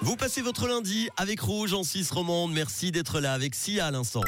[0.00, 2.52] Vous passez votre lundi avec Rouge en Suisse romande.
[2.52, 4.22] Merci d'être là avec Sia à l'instant.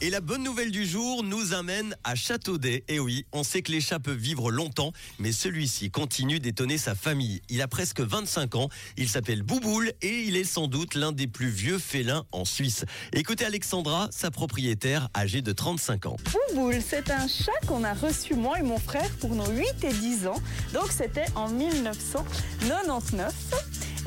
[0.00, 2.84] Et la bonne nouvelle du jour nous amène à Châteaudet.
[2.88, 6.94] Et oui, on sait que les chats peuvent vivre longtemps, mais celui-ci continue d'étonner sa
[6.94, 7.42] famille.
[7.48, 11.26] Il a presque 25 ans, il s'appelle Bouboule et il est sans doute l'un des
[11.26, 12.84] plus vieux félins en Suisse.
[13.12, 16.16] Écoutez Alexandra, sa propriétaire âgée de 35 ans.
[16.54, 19.92] Bouboule, c'est un chat qu'on a reçu moi et mon frère pour nos 8 et
[19.92, 20.40] 10 ans.
[20.72, 23.34] Donc c'était en 1999.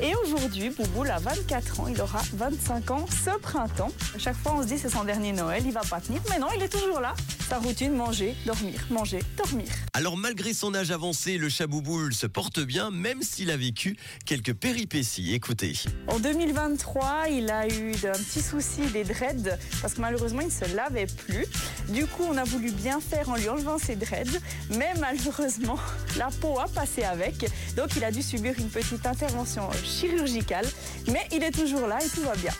[0.00, 3.90] Et aujourd'hui, Bouboule a 24 ans, il aura 25 ans ce printemps.
[4.14, 6.38] À chaque fois, on se dit c'est son dernier Noël, il va pas tenir, mais
[6.38, 7.14] non, il est toujours là.
[7.48, 9.66] Sa routine, manger, dormir, manger, dormir.
[9.92, 13.98] Alors malgré son âge avancé, le chat Bouboule se porte bien, même s'il a vécu
[14.24, 15.34] quelques péripéties.
[15.34, 15.74] Écoutez.
[16.08, 20.52] En 2023, il a eu un petit souci des dreads, parce que malheureusement, il ne
[20.52, 21.46] se lavait plus.
[21.90, 24.40] Du coup, on a voulu bien faire en lui enlevant ses dreads,
[24.70, 25.78] mais malheureusement,
[26.16, 27.46] la peau a passé avec.
[27.76, 30.66] Donc, il a dû subir une petite intervention chirurgicale,
[31.08, 32.52] mais il est toujours là et tout va bien.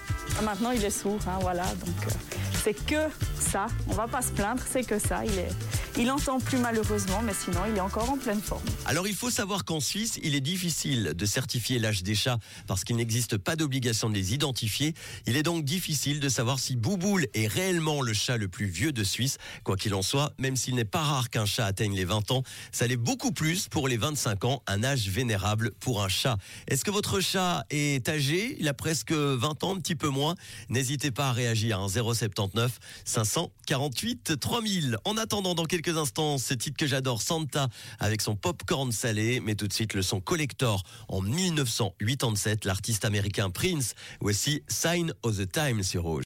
[0.43, 3.67] Maintenant, il est sourd, hein, voilà, donc euh, c'est que ça.
[3.91, 5.23] On va pas se plaindre, c'est que ça.
[5.23, 5.51] Il est,
[5.97, 8.65] il entend plus malheureusement, mais sinon, il est encore en pleine forme.
[8.85, 12.85] Alors il faut savoir qu'en Suisse, il est difficile de certifier l'âge des chats parce
[12.85, 14.95] qu'il n'existe pas d'obligation de les identifier.
[15.27, 18.93] Il est donc difficile de savoir si Bouboule est réellement le chat le plus vieux
[18.93, 19.39] de Suisse.
[19.63, 22.43] Quoi qu'il en soit, même s'il n'est pas rare qu'un chat atteigne les 20 ans,
[22.73, 26.39] ça l'est beaucoup plus pour les 25 ans, un âge vénérable pour un chat.
[26.69, 28.57] Est-ce que votre chat est âgé?
[28.59, 30.35] Il a presque 20 ans, un petit peu moins.
[30.69, 31.79] N'hésitez pas à réagir.
[31.79, 34.99] Hein, 079 548 3000.
[35.05, 37.69] En attendant, dans quelques instants, ce titre que j'adore, Santa,
[37.99, 43.51] avec son popcorn salé, mais tout de suite le son collector en 1987, l'artiste américain
[43.51, 43.95] Prince.
[44.21, 46.23] Voici Sign of the Time sur Rouge.